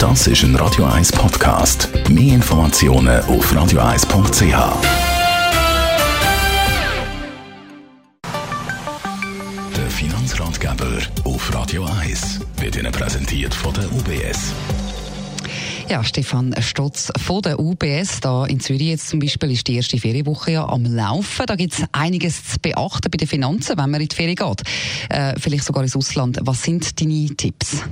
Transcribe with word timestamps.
Das 0.00 0.26
ist 0.26 0.44
ein 0.44 0.56
Radio 0.56 0.86
1 0.86 1.12
Podcast. 1.12 1.90
Mehr 2.08 2.36
Informationen 2.36 3.20
auf 3.24 3.52
radio1.ch. 3.52 4.42
Der 9.76 9.90
Finanzratgeber 9.90 11.02
auf 11.24 11.54
Radio 11.54 11.84
1 11.84 12.40
wird 12.56 12.76
Ihnen 12.76 12.90
präsentiert 12.90 13.54
von 13.54 13.74
der 13.74 13.92
UBS. 13.92 14.54
Ja, 15.90 16.02
Stefan 16.02 16.54
Stotz 16.60 17.12
von 17.18 17.42
der 17.42 17.60
UBS 17.60 18.20
da 18.20 18.46
in 18.46 18.58
Zürich 18.58 18.88
jetzt 18.88 19.08
zum 19.10 19.20
Beispiel 19.20 19.50
ist 19.50 19.68
die 19.68 19.76
erste 19.76 19.98
Ferienwoche 19.98 20.52
ja 20.52 20.66
am 20.66 20.86
Laufen. 20.86 21.44
Da 21.44 21.56
gibt 21.56 21.74
es 21.74 21.84
einiges 21.92 22.42
zu 22.42 22.58
beachten 22.58 23.10
bei 23.10 23.18
den 23.18 23.28
Finanzen, 23.28 23.76
wenn 23.76 23.90
man 23.90 24.00
in 24.00 24.08
die 24.08 24.16
Ferien 24.16 24.36
geht. 24.36 24.62
Äh, 25.10 25.38
vielleicht 25.38 25.64
sogar 25.64 25.82
ins 25.82 25.94
Ausland. 25.94 26.38
Was 26.40 26.62
sind 26.62 26.98
deine 27.02 27.26
Tipps? 27.36 27.82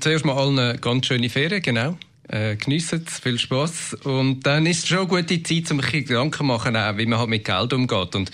Zuerst 0.00 0.24
mal 0.24 0.36
allen 0.36 0.58
eine 0.58 0.78
ganz 0.78 1.06
schöne 1.06 1.28
Ferien, 1.28 1.62
genau. 1.62 1.98
Äh, 2.28 2.56
geniessen 2.56 3.04
es, 3.06 3.18
viel 3.18 3.38
Spass. 3.38 3.94
Und 4.04 4.46
dann 4.46 4.64
ist 4.64 4.84
es 4.84 4.88
schon 4.88 4.98
eine 4.98 5.06
gute 5.08 5.42
Zeit, 5.42 5.70
um 5.70 5.80
sich 5.80 6.06
Gedanken 6.06 6.38
zu 6.38 6.44
machen, 6.44 6.76
auch, 6.76 6.96
wie 6.96 7.06
man 7.06 7.18
halt 7.18 7.28
mit 7.28 7.44
Geld 7.44 7.72
umgeht. 7.72 8.14
Und 8.14 8.30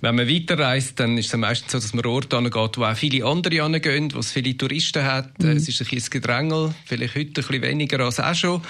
wenn 0.00 0.16
man 0.16 0.28
weiterreist, 0.28 1.00
dann 1.00 1.16
ist 1.16 1.32
es 1.32 1.36
meistens 1.38 1.72
so, 1.72 1.78
dass 1.78 1.94
man 1.94 2.04
Orte 2.04 2.36
angeht, 2.36 2.76
wo 2.76 2.84
auch 2.84 2.96
viele 2.96 3.24
andere 3.24 3.62
hingehen, 3.62 4.12
wo 4.12 4.18
es 4.18 4.32
viele 4.32 4.56
Touristen 4.56 5.04
hat. 5.04 5.42
Mhm. 5.42 5.50
Es 5.50 5.68
ist 5.68 5.80
ein 5.80 5.86
bisschen 5.88 6.10
Gedrängel, 6.10 6.74
vielleicht 6.84 7.14
heute 7.14 7.28
ein 7.28 7.32
bisschen 7.32 7.62
weniger 7.62 8.00
als 8.00 8.20
auch 8.20 8.34
schon. 8.34 8.60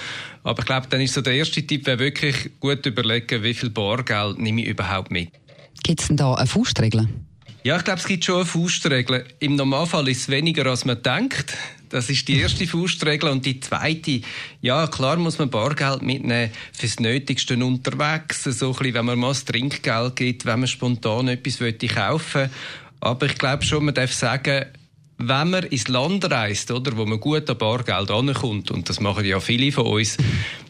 Aber 0.42 0.60
ich 0.60 0.66
glaube, 0.66 0.86
dann 0.90 1.00
ist 1.00 1.14
so 1.14 1.22
der 1.22 1.34
erste 1.34 1.66
Tipp, 1.66 1.86
wäre 1.86 1.98
wirklich 1.98 2.50
gut 2.60 2.84
überlegen, 2.86 3.42
wie 3.42 3.54
viel 3.54 3.70
Bargeld 3.70 4.38
nehme 4.38 4.62
ich 4.62 4.68
überhaupt 4.68 5.10
mit. 5.10 5.30
Gibt 5.82 6.02
es 6.02 6.08
denn 6.08 6.16
da 6.16 6.34
eine 6.34 6.46
Faustregel? 6.46 7.08
Ja, 7.64 7.78
ich 7.78 7.84
glaube, 7.84 7.98
es 7.98 8.06
gibt 8.06 8.24
schon 8.24 8.36
eine 8.36 8.44
Faustregel. 8.44 9.24
Im 9.40 9.56
Normalfall 9.56 10.06
ist 10.08 10.20
es 10.20 10.28
weniger, 10.28 10.66
als 10.66 10.84
man 10.84 11.02
denkt. 11.02 11.56
Das 11.94 12.10
ist 12.10 12.26
die 12.26 12.40
erste 12.40 12.66
Faustregel. 12.66 13.28
Und 13.28 13.46
die 13.46 13.60
zweite, 13.60 14.20
ja, 14.60 14.88
klar 14.88 15.14
muss 15.16 15.38
man 15.38 15.48
Bargeld 15.48 16.02
mitnehmen 16.02 16.50
fürs 16.72 16.98
Nötigste 16.98 17.54
unterwegs. 17.64 18.42
So 18.42 18.70
ein 18.70 18.72
bisschen, 18.72 18.94
wenn 18.94 19.04
man 19.04 19.18
mal 19.20 19.28
das 19.28 19.44
Trinkgeld 19.44 20.16
gibt, 20.16 20.44
wenn 20.44 20.58
man 20.58 20.66
spontan 20.66 21.28
etwas 21.28 21.60
kaufen 21.94 22.40
will. 22.40 22.50
Aber 22.98 23.26
ich 23.26 23.38
glaube 23.38 23.64
schon, 23.64 23.84
man 23.84 23.94
darf 23.94 24.12
sagen, 24.12 24.64
wenn 25.18 25.50
man 25.50 25.62
ins 25.62 25.86
Land 25.86 26.28
reist, 26.28 26.72
oder, 26.72 26.96
wo 26.96 27.06
man 27.06 27.20
gut 27.20 27.48
an 27.48 27.58
Bargeld 27.58 28.10
ankommt, 28.10 28.72
und 28.72 28.88
das 28.88 28.98
machen 28.98 29.24
ja 29.24 29.38
viele 29.38 29.70
von 29.70 29.86
uns, 29.86 30.16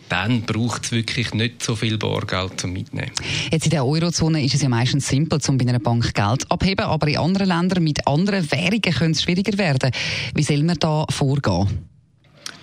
dann 0.08 0.42
braucht 0.42 0.84
es 0.84 0.92
wirklich 0.92 1.34
nicht 1.34 1.62
so 1.62 1.76
viel 1.76 1.98
Bargeld 1.98 2.60
zum 2.60 2.72
Mitnehmen. 2.72 3.10
Jetzt 3.50 3.64
in 3.64 3.70
der 3.70 3.84
Eurozone 3.84 4.44
ist 4.44 4.54
es 4.54 4.62
ja 4.62 4.68
meistens 4.68 5.08
simpel, 5.08 5.38
um 5.48 5.58
bei 5.58 5.66
einer 5.66 5.78
Bank 5.78 6.14
Geld 6.14 6.50
abheben, 6.50 6.84
aber 6.84 7.08
in 7.08 7.18
anderen 7.18 7.48
Ländern 7.48 7.82
mit 7.82 8.06
anderen 8.06 8.50
Währungen 8.50 8.80
könnte 8.80 9.12
es 9.12 9.22
schwieriger 9.22 9.56
werden. 9.58 9.90
Wie 10.34 10.42
soll 10.42 10.62
man 10.62 10.78
da 10.78 11.06
vorgehen? 11.10 11.88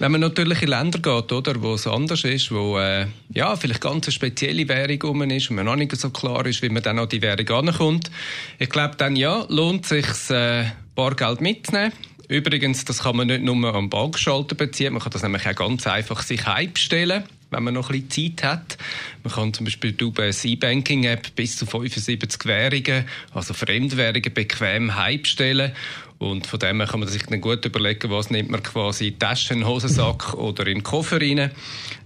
Wenn 0.02 0.14
man 0.14 0.22
natürlich 0.22 0.64
in 0.64 0.69
Länder 0.69 0.97
geht, 0.97 1.31
oder, 1.31 1.62
wo 1.62 1.75
es 1.75 1.86
anders 1.86 2.23
ist, 2.23 2.52
wo 2.52 2.80
äh, 2.80 3.06
ja, 3.36 3.56
vielleicht 3.56 3.81
ganz 3.81 4.08
eine 4.08 4.12
spezielle 4.12 4.67
Währung 4.67 5.00
rum 5.03 5.22
ist 5.30 5.52
und 5.52 5.58
man 5.58 5.66
noch 5.66 5.75
nicht 5.75 5.95
so 5.95 6.09
klar 6.09 6.44
ist, 6.47 6.64
wie 6.64 6.69
man 6.69 6.81
dann 6.81 6.97
an 6.97 7.08
die 7.08 7.22
Währung 7.22 7.67
ankommt, 7.67 8.09
ich 8.58 8.69
glaube 8.69 8.95
dann 8.97 9.16
ja, 9.16 9.45
lohnt 9.47 9.86
sich 9.86 10.08
äh, 10.31 10.66
Bargeld 10.95 11.42
mitzunehmen. 11.42 11.94
Übrigens, 12.32 12.86
das 12.86 13.00
kann 13.00 13.18
man 13.18 13.28
nicht 13.28 13.44
nur 13.44 13.76
am 13.76 13.90
Bankschalter 13.90 14.56
beziehen, 14.56 14.94
man 14.94 15.02
kann 15.02 15.12
das 15.12 15.22
nämlich 15.22 15.46
auch 15.46 15.56
ganz 15.56 15.86
einfach 15.86 16.22
sich 16.24 16.46
heimstellen 16.46 17.24
wenn 17.52 17.64
man 17.64 17.74
noch 17.74 17.90
ein 17.90 18.02
bisschen 18.02 18.38
Zeit 18.38 18.50
hat. 18.50 18.78
Man 19.24 19.34
kann 19.34 19.54
zum 19.54 19.66
Beispiel 19.66 19.92
die 19.92 20.06
UBS 20.06 20.46
E-Banking-App 20.46 21.36
bis 21.36 21.58
zu 21.58 21.66
75 21.66 22.46
Währungen, 22.46 23.06
also 23.34 23.54
Fremdwährungen, 23.54 24.34
bequem 24.34 24.96
heimstellen. 24.96 25.74
Und 26.22 26.46
von 26.46 26.60
dem 26.60 26.78
her 26.78 26.86
kann 26.86 27.00
man 27.00 27.10
sich 27.10 27.24
dann 27.24 27.42
gut 27.42 27.66
überlegen, 27.66 28.12
was 28.12 28.30
nimmt 28.30 28.52
man 28.52 28.62
quasi 28.62 29.08
in 29.08 29.14
die 29.14 29.18
Tasche, 29.20 29.56
in 29.56 29.62
den 29.62 29.68
Hosensack 29.68 30.34
oder 30.36 30.68
in 30.68 30.76
den 30.76 30.84
Koffer 30.84 31.20
rein. 31.20 31.50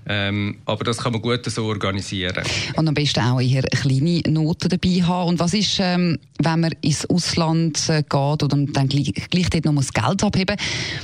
Ähm, 0.07 0.59
aber 0.63 0.85
das 0.85 0.99
kann 0.99 1.11
man 1.11 1.21
gut 1.21 1.43
so 1.43 1.65
organisieren. 1.65 2.45
Und 2.77 2.87
am 2.87 2.93
besten 2.93 3.19
auch 3.19 3.41
eher 3.41 3.63
kleine 3.63 4.21
Noten 4.29 4.69
dabei 4.69 5.03
haben. 5.03 5.31
Und 5.31 5.39
was 5.39 5.53
ist, 5.53 5.79
ähm, 5.81 6.17
wenn 6.41 6.61
man 6.61 6.71
ins 6.79 7.05
Ausland 7.09 7.89
äh, 7.89 8.03
geht 8.03 8.13
oder 8.13 8.47
dann 8.47 8.87
gleich, 8.87 9.11
gleich 9.29 9.49
dort 9.49 9.65
noch 9.65 9.75
das 9.75 9.91
Geld 9.91 10.23
abheben 10.23 10.55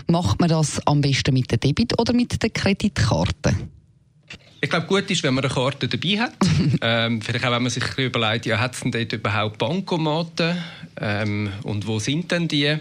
macht 0.08 0.40
man 0.40 0.48
das 0.48 0.80
am 0.88 1.02
besten 1.02 1.34
mit 1.34 1.52
der 1.52 1.58
Debit- 1.58 2.00
oder 2.00 2.14
mit 2.14 2.42
der 2.42 2.50
Kreditkarte? 2.50 3.56
Ich 4.64 4.70
glaube, 4.70 4.86
gut 4.86 5.10
ist, 5.10 5.24
wenn 5.24 5.34
man 5.34 5.44
eine 5.44 5.54
Karte 5.54 5.88
dabei 5.88 6.20
hat. 6.20 6.34
ähm, 6.82 7.22
vielleicht 7.22 7.44
auch, 7.44 7.52
wenn 7.52 7.64
man 7.64 7.72
sich 7.72 7.84
überlegt, 7.98 8.46
ja, 8.46 8.60
hat 8.60 8.76
es 8.76 8.82
denn 8.82 8.92
dort 8.92 9.12
überhaupt 9.12 9.58
Bankomaten? 9.58 10.56
Ähm, 11.02 11.50
und 11.64 11.88
wo 11.88 12.00
sind 12.00 12.32
denn 12.32 12.48
die? 12.48 12.78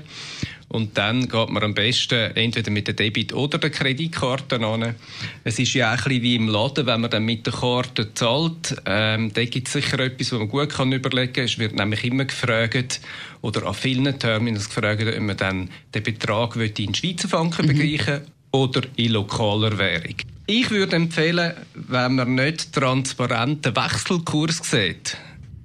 Und 0.68 0.96
dann 0.98 1.28
geht 1.28 1.48
man 1.48 1.64
am 1.64 1.74
besten 1.74 2.36
entweder 2.36 2.70
mit 2.70 2.86
der 2.86 2.94
Debit- 2.94 3.32
oder 3.32 3.58
der 3.58 3.70
Kreditkarte 3.70 4.60
an. 4.60 4.94
Es 5.42 5.58
ist 5.58 5.74
ja 5.74 5.88
auch 5.92 5.98
ein 5.98 6.04
bisschen 6.04 6.22
wie 6.22 6.36
im 6.36 6.46
Laden, 6.46 6.86
wenn 6.86 7.00
man 7.00 7.10
dann 7.10 7.24
mit 7.24 7.44
der 7.44 7.54
Karte 7.54 8.14
zahlt. 8.14 8.76
Ähm, 8.86 9.32
da 9.32 9.44
gibt 9.44 9.66
es 9.66 9.72
sicher 9.72 9.98
etwas, 9.98 10.30
was 10.30 10.38
man 10.38 10.48
gut 10.48 10.68
kann 10.70 10.92
überlegen 10.92 11.32
kann. 11.32 11.44
Es 11.44 11.58
wird 11.58 11.74
nämlich 11.74 12.04
immer 12.04 12.24
gefragt, 12.24 13.00
oder 13.42 13.66
an 13.66 13.74
vielen 13.74 14.16
Terminals 14.16 14.68
gefragt, 14.68 15.02
ob 15.02 15.20
man 15.20 15.36
dann 15.36 15.70
den 15.92 16.02
Betrag 16.04 16.54
in 16.54 16.94
Schweizer 16.94 17.28
Franken 17.28 17.66
mhm. 17.66 17.68
begleichen 17.68 18.20
oder 18.52 18.82
in 18.94 19.12
lokaler 19.12 19.76
Währung. 19.76 20.16
Ich 20.46 20.70
würde 20.70 20.96
empfehlen, 20.96 21.52
wenn 21.74 22.14
man 22.14 22.34
nicht 22.36 22.72
transparenten 22.72 23.74
Wechselkurs 23.74 24.58
sieht, 24.62 25.16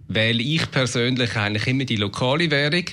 wähle 0.07 0.41
ich 0.41 0.69
persönlich 0.71 1.35
eigentlich 1.35 1.67
immer 1.67 1.85
die 1.85 1.95
lokale 1.95 2.49
Währung, 2.51 2.85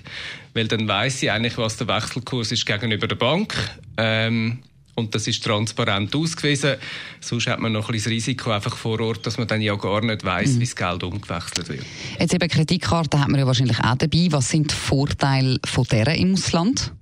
weil 0.55 0.69
dann 0.69 0.87
weiß 0.89 1.23
ich 1.23 1.31
eigentlich, 1.31 1.59
was 1.59 1.77
der 1.77 1.89
Wechselkurs 1.89 2.53
ist 2.53 2.67
gegenüber 2.67 3.07
der 3.07 3.17
Bank. 3.17 3.55
Ähm, 3.97 4.59
und 4.95 5.15
das 5.15 5.27
ist 5.27 5.43
transparent 5.43 6.15
ausgewiesen. 6.15 6.75
Sonst 7.21 7.47
hat 7.47 7.61
man 7.61 7.73
noch 7.73 7.89
ein 7.89 7.93
bisschen 7.93 8.11
das 8.11 8.17
Risiko 8.17 8.51
einfach 8.51 8.77
vor 8.77 9.01
Ort, 9.01 9.27
dass 9.27 9.39
man 9.39 9.49
dann 9.49 9.63
ja 9.63 9.75
gar 9.75 10.03
nicht 10.03 10.23
weiß, 10.23 10.51
mhm. 10.51 10.61
wie 10.61 10.65
das 10.65 10.77
Geld 10.77 11.03
umgewechselt 11.03 11.69
wird. 11.69 11.85
Jetzt 12.19 12.35
eben 12.35 12.49
Kreditkarte 12.49 13.19
hat 13.19 13.29
man 13.29 13.41
ja 13.41 13.47
wahrscheinlich 13.47 13.81
auch 13.81 13.97
dabei. 13.97 14.29
Was 14.31 14.51
sind 14.51 14.71
die 14.71 14.75
Vorteile 14.75 15.59
von 15.65 15.85
der 15.91 16.09
im 16.09 16.35
Ausland? 16.35 16.93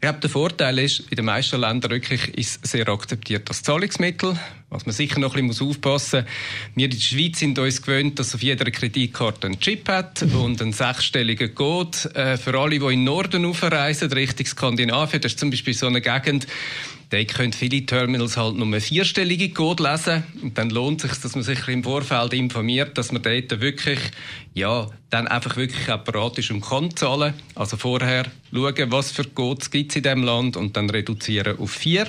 Ich 0.00 0.02
glaube, 0.02 0.20
der 0.20 0.30
Vorteil 0.30 0.78
ist, 0.78 1.00
in 1.10 1.16
den 1.16 1.26
meisten 1.26 1.60
Ländern 1.60 1.90
wirklich 1.90 2.26
ist 2.28 2.66
sehr 2.66 2.88
akzeptiert 2.88 3.46
als 3.50 3.62
Zahlungsmittel. 3.62 4.34
Was 4.70 4.86
man 4.86 4.94
sicher 4.94 5.20
noch 5.20 5.36
ein 5.36 5.46
bisschen 5.46 5.68
aufpassen 5.68 6.20
muss. 6.20 6.32
Wir 6.74 6.84
in 6.86 6.90
der 6.92 6.98
Schweiz 6.98 7.38
sind 7.38 7.58
uns 7.58 7.82
gewöhnt, 7.82 8.18
dass 8.18 8.34
auf 8.34 8.42
jeder 8.42 8.70
Kreditkarte 8.70 9.48
ein 9.48 9.60
Chip 9.60 9.90
hat 9.90 10.22
und 10.22 10.62
einen 10.62 10.72
sechsstelligen 10.72 11.54
Code. 11.54 11.98
Äh, 12.14 12.38
für 12.38 12.58
alle, 12.58 12.78
die 12.78 12.84
in 12.86 13.00
den 13.00 13.04
Norden 13.04 13.44
aufreisen, 13.44 14.10
Richtung 14.10 14.46
Skandinavien, 14.46 15.20
das 15.20 15.32
ist 15.32 15.38
zum 15.38 15.50
Beispiel 15.50 15.74
so 15.74 15.86
eine 15.86 16.00
Gegend, 16.00 16.46
da 17.10 17.24
können 17.24 17.52
viele 17.52 17.84
Terminals 17.84 18.36
halt 18.36 18.54
nur 18.54 18.80
vierstellige 18.80 19.50
Code 19.50 19.82
lesen. 19.82 20.22
Und 20.42 20.56
dann 20.56 20.70
lohnt 20.70 21.02
es 21.02 21.10
sich, 21.10 21.20
dass 21.20 21.34
man 21.34 21.42
sich 21.42 21.66
im 21.66 21.82
Vorfeld 21.82 22.32
informiert, 22.32 22.96
dass 22.96 23.10
man 23.10 23.20
dort 23.20 23.60
wirklich, 23.60 23.98
ja, 24.54 24.86
dann 25.10 25.26
einfach 25.26 25.56
wirklich 25.56 25.88
apparatisch 25.88 26.52
und 26.52 26.60
kann 26.60 26.94
zahlen. 26.94 27.34
Also 27.56 27.76
vorher 27.76 28.26
schauen, 28.52 28.92
was 28.92 29.10
für 29.10 29.24
Codes 29.24 29.72
gibt 29.72 29.90
es 29.90 29.96
in 29.96 30.04
diesem 30.04 30.22
Land 30.22 30.56
und 30.56 30.76
dann 30.76 30.88
reduzieren 30.88 31.58
auf 31.58 31.72
vier. 31.72 32.06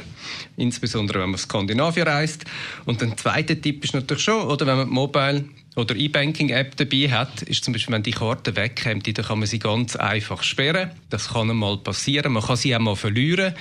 Insbesondere, 0.56 1.22
wenn 1.22 1.32
man 1.32 1.40
Skandinavien 1.40 2.08
reist. 2.08 2.46
Und 2.86 3.02
der 3.02 3.18
zweite 3.18 3.60
Tipp 3.60 3.84
ist 3.84 3.96
natürlich 3.96 4.24
schon, 4.24 4.48
oder 4.48 4.68
wenn 4.68 4.78
man 4.78 4.90
Mobile 4.90 5.46
oder 5.76 5.96
E-Banking-App 5.96 6.76
dabei 6.76 7.10
hat, 7.12 7.44
ist 7.44 7.64
zum 7.64 7.74
Beispiel, 7.74 7.94
wenn 7.94 8.04
die 8.04 8.12
Karte 8.12 8.56
wegkommt, 8.56 9.08
dann 9.08 9.26
kann 9.26 9.40
man 9.40 9.48
sie 9.48 9.60
ganz 9.60 9.96
einfach 9.96 10.44
sperren. 10.44 10.92
Das 11.10 11.30
kann 11.30 11.50
einmal 11.50 11.78
passieren. 11.78 12.34
Man 12.34 12.44
kann 12.44 12.58
sie 12.58 12.76
auch 12.76 12.80
mal 12.80 12.96
verlieren. 12.96 13.54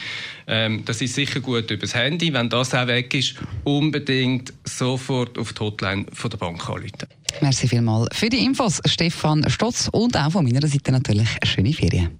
Ähm, 0.46 0.84
das 0.84 1.00
ist 1.00 1.14
sicher 1.14 1.40
gut 1.40 1.70
übers 1.70 1.94
Handy. 1.94 2.32
Wenn 2.32 2.48
das 2.48 2.74
auch 2.74 2.88
weg 2.88 3.14
ist, 3.14 3.36
unbedingt 3.64 4.52
sofort 4.64 5.38
auf 5.38 5.52
die 5.52 5.60
Hotline 5.60 6.06
von 6.12 6.30
der 6.30 6.38
Bank 6.38 6.68
anrufen. 6.68 6.90
Merci 7.40 7.68
vielmals 7.68 8.08
für 8.16 8.28
die 8.28 8.44
Infos, 8.44 8.80
Stefan 8.86 9.48
Stotz, 9.48 9.88
und 9.92 10.16
auch 10.16 10.32
von 10.32 10.44
meiner 10.44 10.66
Seite 10.66 10.90
natürlich 10.90 11.28
eine 11.40 11.50
schöne 11.50 11.72
Ferien. 11.72 12.19